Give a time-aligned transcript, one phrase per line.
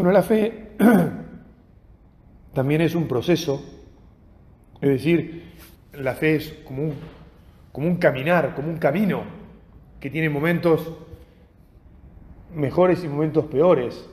[0.00, 0.68] Bueno, la fe
[2.54, 3.62] también es un proceso,
[4.80, 5.52] es decir,
[5.92, 6.94] la fe es como un,
[7.70, 9.24] como un caminar, como un camino
[10.00, 10.90] que tiene momentos
[12.54, 14.08] mejores y momentos peores,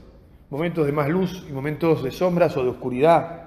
[0.49, 3.43] momentos de más luz y momentos de sombras o de oscuridad.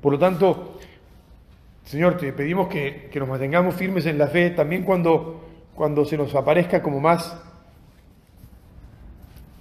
[0.00, 0.78] Por lo tanto,
[1.84, 5.44] Señor, te pedimos que, nos mantengamos firmes en la fe también cuando,
[5.74, 7.38] cuando se nos aparezca como más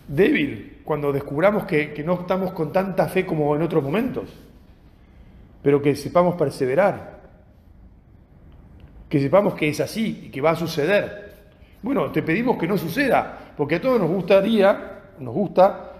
[0.07, 4.29] débil, cuando descubramos que, no estamos con tanta fe como en otros momentos,
[5.61, 7.19] pero que sepamos perseverar,
[9.09, 11.33] que sepamos que es así y que va a suceder.
[11.81, 15.93] Bueno, te pedimos que no suceda, porque a todos nos gustaría, nos gusta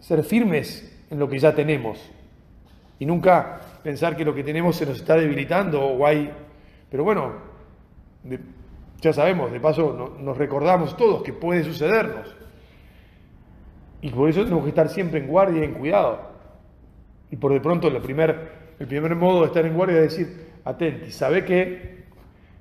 [0.00, 1.98] ser firmes en lo que ya tenemos
[2.98, 6.30] y nunca pensar que lo que tenemos se nos está debilitando o hay...
[6.90, 7.32] Pero bueno,
[9.00, 12.34] ya sabemos, de paso nos recordamos todos que puede sucedernos.
[14.00, 16.20] Y por eso tenemos que estar siempre en guardia y en cuidado.
[17.30, 20.46] Y por de pronto el primer, el primer modo de estar en guardia es decir,
[20.64, 22.04] atenti, sabe que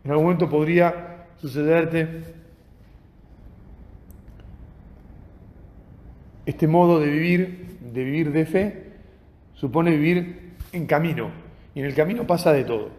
[0.04, 2.24] en algún momento podría sucederte
[6.48, 8.84] Este modo de vivir, de vivir de fe,
[9.54, 11.30] supone vivir en camino.
[11.76, 12.90] Y en el camino pasa de todo.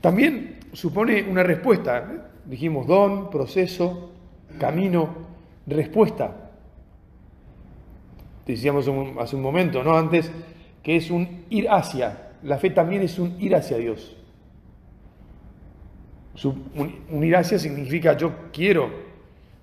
[0.00, 1.98] También supone una respuesta.
[1.98, 2.20] ¿eh?
[2.46, 4.14] Dijimos don, proceso,
[4.58, 5.10] camino,
[5.66, 6.41] respuesta.
[8.46, 8.88] Decíamos
[9.20, 9.96] hace un momento, ¿no?
[9.96, 10.30] Antes,
[10.82, 12.30] que es un ir hacia.
[12.42, 14.16] La fe también es un ir hacia Dios.
[16.44, 18.90] Un ir hacia significa yo quiero,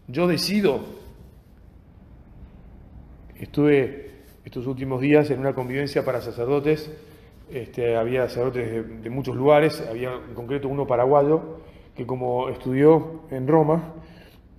[0.08, 1.00] yo decido,
[3.40, 4.12] Estuve
[4.44, 6.92] estos últimos días en una convivencia para sacerdotes,
[7.50, 11.62] este, había sacerdotes de, muchos lugares, había en concreto uno paraguayo
[11.96, 13.94] que como estudió en Roma,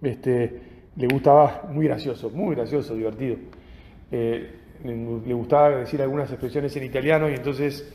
[0.00, 0.62] este,
[0.96, 3.36] le gustaba, muy gracioso, muy gracioso, divertido,
[4.10, 7.92] eh, le gustaba decir algunas expresiones en italiano y entonces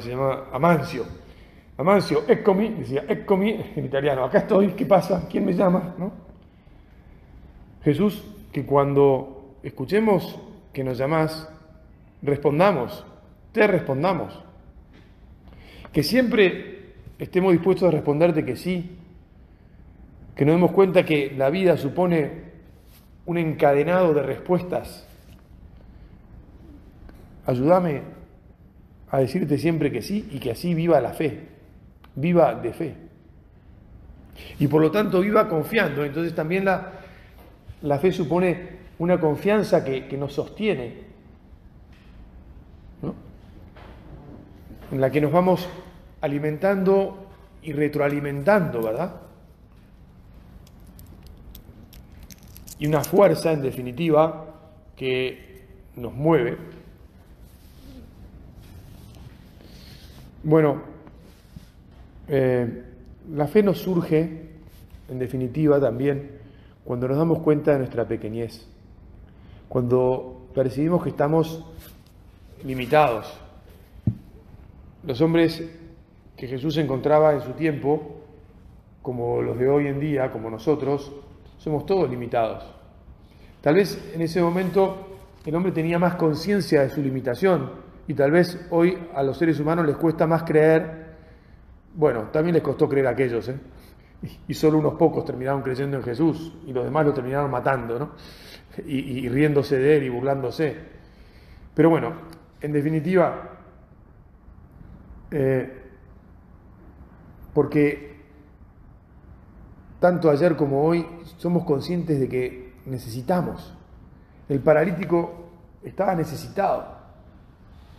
[0.00, 1.04] se llama Amancio.
[1.76, 5.28] Amancio, eccomi, decía eccomi en italiano, acá estoy, ¿qué pasa?
[5.30, 5.94] ¿Quién me llama?
[5.96, 6.12] ¿No?
[7.84, 10.38] Jesús, que cuando escuchemos
[10.72, 11.48] que nos llamás,
[12.22, 13.04] respondamos,
[13.52, 14.42] te respondamos.
[15.92, 18.98] Que siempre estemos dispuestos a responderte que sí,
[20.34, 22.48] que nos demos cuenta que la vida supone
[23.26, 25.07] un encadenado de respuestas.
[27.48, 28.02] Ayúdame
[29.10, 31.48] a decirte siempre que sí y que así viva la fe,
[32.14, 32.94] viva de fe.
[34.58, 36.04] Y por lo tanto viva confiando.
[36.04, 36.92] Entonces también la,
[37.80, 41.08] la fe supone una confianza que, nos sostiene,
[44.92, 45.66] en la que nos vamos
[46.20, 47.28] alimentando
[47.62, 49.22] y retroalimentando, ¿verdad?
[52.78, 54.54] Y una fuerza, en definitiva,
[54.96, 55.64] que
[55.96, 56.77] nos mueve.
[60.48, 60.80] Bueno,
[62.26, 62.82] eh,
[63.34, 64.48] la fe nos surge,
[65.10, 66.38] en definitiva, también
[66.86, 68.66] cuando nos damos cuenta de nuestra pequeñez
[69.68, 71.62] cuando percibimos que estamos
[72.64, 73.30] limitados.
[75.04, 75.62] Los hombres
[76.34, 78.16] que Jesús encontraba en su tiempo,
[79.02, 81.12] como los de hoy en día, como nosotros,
[81.58, 82.64] somos todos limitados.
[83.60, 85.08] Tal vez en ese momento
[85.44, 89.60] el hombre tenía más conciencia de su limitación y tal vez hoy a los seres
[89.60, 91.06] humanos les cuesta más creer,
[91.94, 93.60] bueno, también les costó creer a aquellos, ¿eh?
[94.48, 98.10] y solo unos pocos terminaron creyendo en Jesús y los demás lo terminaron matando, ¿no?
[98.86, 100.74] y, riéndose de él y burlándose.
[101.74, 102.14] Pero bueno,
[102.60, 103.50] en definitiva,
[105.30, 105.82] eh,
[107.52, 108.16] porque
[110.00, 113.76] tanto ayer como hoy somos conscientes de que necesitamos.
[114.48, 115.50] El paralítico
[115.82, 116.97] estaba necesitado.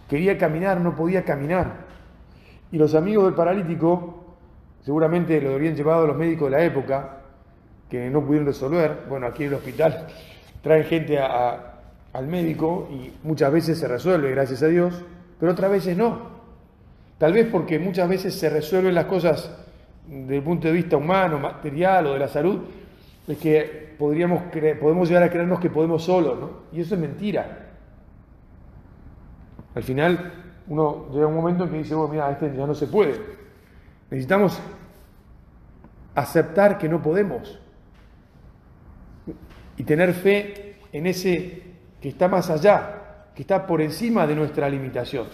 [0.10, 1.86] Quería caminar, no podía caminar.
[2.72, 4.38] Y los amigos del paralítico,
[4.82, 7.18] seguramente lo habrían llevado a los médicos de la época,
[7.90, 9.06] que no pudieron resolver.
[9.08, 10.08] Bueno, aquí en el hospital
[10.62, 15.04] traen gente al médico y muchas veces se resuelve, gracias a Dios,
[15.40, 16.40] pero otras veces no.
[17.20, 19.56] Tal vez porque muchas veces se resuelven las cosas
[20.08, 22.62] desde el punto de vista humano, material o de la salud,
[23.28, 24.44] es que podríamos
[24.80, 26.50] podemos llegar a creernos que podemos solos, ¿no?
[26.72, 27.69] Y eso es mentira.
[29.80, 30.34] Al final
[30.68, 33.14] uno llega un momento en que dice, bueno, mira, este ya no se puede.
[34.12, 34.60] Necesitamos
[36.14, 37.58] aceptar que no podemos
[39.78, 41.64] y tener fe en ese
[42.02, 45.28] que está más allá, que está por encima de nuestra limitación.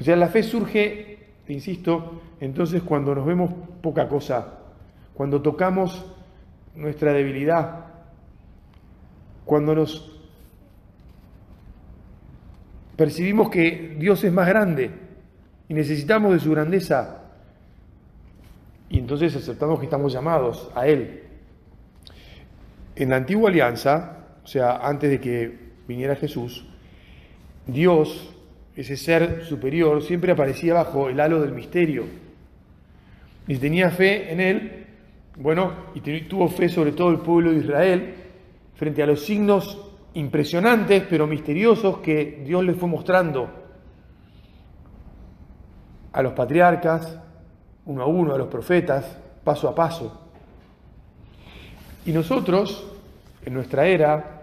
[0.00, 1.18] O sea, la fe surge,
[1.48, 3.52] insisto, entonces cuando nos vemos
[3.82, 4.60] poca cosa,
[5.12, 6.06] cuando tocamos
[6.74, 7.84] nuestra debilidad,
[9.44, 10.14] cuando nos
[12.96, 14.90] percibimos que Dios es más grande
[15.68, 17.22] y necesitamos de su grandeza.
[18.88, 21.22] Y entonces aceptamos que estamos llamados a Él.
[22.96, 25.58] En la antigua alianza, o sea, antes de que
[25.88, 26.64] viniera Jesús,
[27.66, 28.34] Dios,
[28.76, 32.04] ese ser superior, siempre aparecía bajo el halo del misterio.
[33.48, 34.86] Y tenía fe en Él,
[35.36, 38.14] bueno, y tuvo fe sobre todo el pueblo de Israel,
[38.76, 39.83] frente a los signos
[40.14, 43.50] impresionantes pero misteriosos que Dios le fue mostrando
[46.12, 47.18] a los patriarcas,
[47.86, 50.20] uno a uno, a los profetas, paso a paso.
[52.06, 52.86] Y nosotros,
[53.44, 54.42] en nuestra era,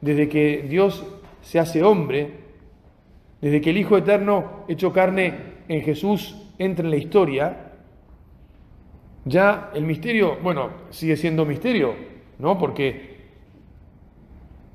[0.00, 1.04] desde que Dios
[1.42, 2.40] se hace hombre,
[3.40, 5.34] desde que el Hijo Eterno hecho carne
[5.68, 7.72] en Jesús entra en la historia,
[9.26, 11.94] ya el misterio, bueno, sigue siendo misterio,
[12.38, 12.58] ¿no?
[12.58, 13.13] Porque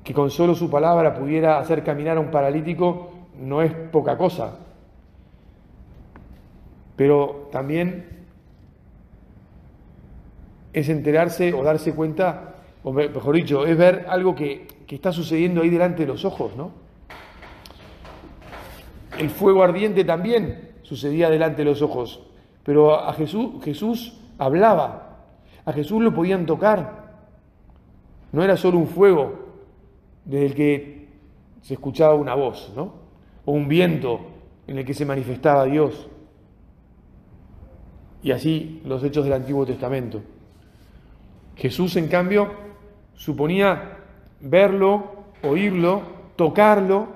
[0.04, 4.58] que con solo su palabra pudiera hacer caminar a un paralítico no es poca cosa.
[6.96, 8.20] Pero también
[10.72, 15.62] es enterarse o darse cuenta, o mejor dicho, es ver algo que, que está sucediendo
[15.62, 16.72] ahí delante de los ojos, ¿no?
[19.18, 22.20] El fuego ardiente también sucedía delante de los ojos,
[22.62, 25.18] pero a Jesús, Jesús hablaba,
[25.64, 27.14] a Jesús lo podían tocar,
[28.32, 29.49] no era solo un fuego,
[30.24, 31.08] desde el que
[31.62, 32.94] se escuchaba una voz, ¿no?
[33.44, 34.20] O un viento
[34.66, 36.08] en el que se manifestaba Dios.
[38.22, 40.22] Y así los hechos del Antiguo Testamento.
[41.56, 42.50] Jesús, en cambio,
[43.14, 43.98] suponía
[44.40, 46.02] verlo, oírlo,
[46.36, 47.08] tocarlo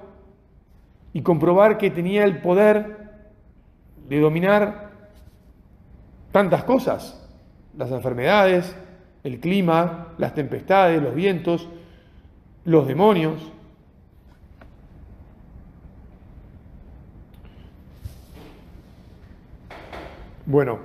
[1.12, 3.04] y comprobar que tenía el poder
[4.08, 4.90] de dominar
[6.32, 7.24] tantas cosas,
[7.76, 8.76] las enfermedades,
[9.22, 11.68] el clima, las tempestades, los vientos,
[12.64, 13.52] los demonios.
[20.46, 20.78] Bueno,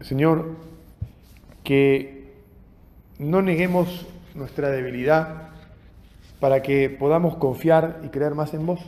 [0.00, 0.56] Señor,
[1.62, 2.34] que
[3.18, 5.48] no neguemos nuestra debilidad
[6.40, 8.80] para que podamos confiar y creer más en vos.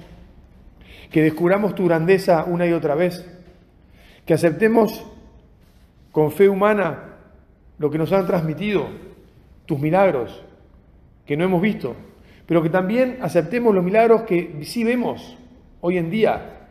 [1.10, 3.25] Que descubramos tu grandeza una y otra vez.
[4.26, 5.04] Que aceptemos
[6.10, 7.14] con fe humana
[7.78, 9.05] lo que nos han transmitido
[9.66, 10.42] tus milagros
[11.26, 11.94] que no hemos visto,
[12.46, 15.36] pero que también aceptemos los milagros que sí vemos
[15.80, 16.68] hoy en día.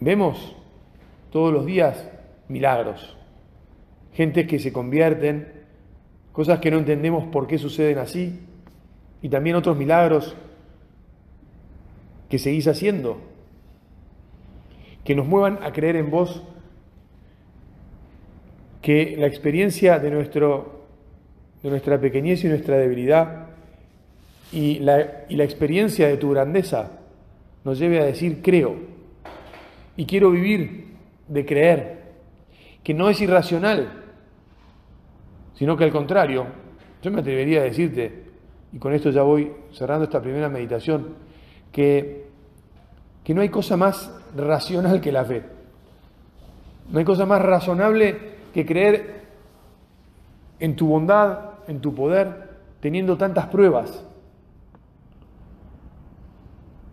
[0.00, 0.56] Vemos
[1.30, 2.10] todos los días
[2.48, 3.16] milagros,
[4.12, 5.52] gente que se convierten,
[6.32, 8.40] cosas que no entendemos por qué suceden así,
[9.22, 10.36] y también otros milagros
[12.28, 13.20] que seguís haciendo,
[15.04, 16.42] que nos muevan a creer en vos,
[18.82, 20.75] que la experiencia de nuestro
[21.66, 23.46] de nuestra pequeñez y nuestra debilidad
[24.52, 26.92] y la, y la experiencia de tu grandeza
[27.64, 28.76] nos lleve a decir creo
[29.96, 30.94] y quiero vivir
[31.26, 32.02] de creer,
[32.84, 34.04] que no es irracional,
[35.54, 36.46] sino que al contrario,
[37.02, 38.26] yo me atrevería a decirte,
[38.72, 41.14] y con esto ya voy cerrando esta primera meditación,
[41.72, 42.26] que,
[43.24, 45.42] que no hay cosa más racional que la fe.
[46.90, 49.16] No hay cosa más razonable que creer
[50.60, 54.02] en tu bondad, en tu poder, teniendo tantas pruebas.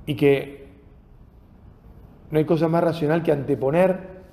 [0.05, 0.67] Y que
[2.31, 4.23] no hay cosa más racional que anteponer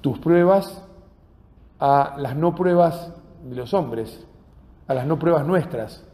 [0.00, 0.82] tus pruebas
[1.78, 3.12] a las no pruebas
[3.44, 4.26] de los hombres,
[4.88, 6.04] a las no pruebas nuestras,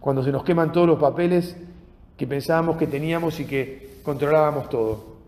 [0.00, 1.56] cuando se nos queman todos los papeles
[2.16, 5.18] que pensábamos que teníamos y que controlábamos todo.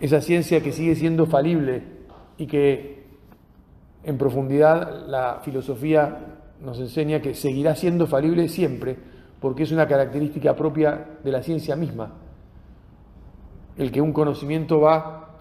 [0.00, 1.82] Esa ciencia que sigue siendo falible
[2.36, 2.97] y que
[4.08, 6.16] en profundidad la filosofía
[6.62, 8.96] nos enseña que seguirá siendo falible siempre,
[9.38, 12.14] porque es una característica propia de la ciencia misma,
[13.76, 15.36] el que un conocimiento va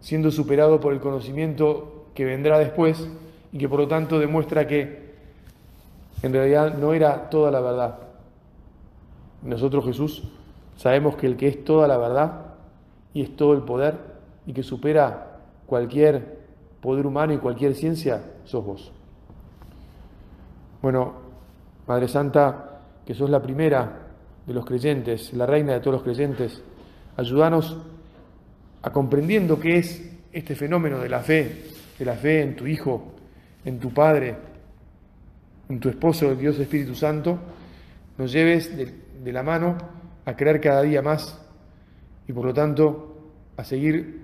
[0.00, 3.06] siendo superado por el conocimiento que vendrá después
[3.52, 5.12] y que por lo tanto demuestra que
[6.22, 7.98] en realidad no era toda la verdad.
[9.42, 10.22] Nosotros Jesús
[10.78, 12.46] sabemos que el que es toda la verdad
[13.12, 13.98] y es todo el poder
[14.46, 15.36] y que supera
[15.66, 16.43] cualquier
[16.84, 18.92] poder humano y cualquier ciencia, sos vos.
[20.82, 21.14] Bueno,
[21.86, 24.00] Madre Santa, que sos la primera
[24.46, 26.62] de los creyentes, la reina de todos los creyentes,
[27.16, 27.78] ayúdanos
[28.82, 31.64] a comprendiendo qué es este fenómeno de la fe,
[31.98, 33.14] de la fe en tu Hijo,
[33.64, 34.36] en tu Padre,
[35.70, 37.38] en tu esposo, el Dios Espíritu Santo,
[38.18, 39.78] nos lleves de, la mano
[40.26, 41.40] a creer cada día más
[42.28, 44.23] y por lo tanto a seguir